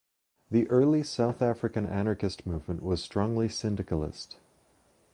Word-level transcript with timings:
The 0.49 0.67
early 0.71 1.03
South 1.03 1.43
African 1.43 1.85
anarchist 1.85 2.47
movement 2.47 2.81
was 2.81 3.03
strongly 3.03 3.47
syndicalist. 3.49 4.37